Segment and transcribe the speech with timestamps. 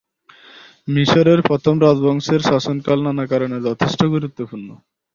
[0.87, 4.67] মিশরের প্রথম রাজবংশের শাসনকাল নানা কারণে যথেষ্ট গুরুত্বপূর্ণ।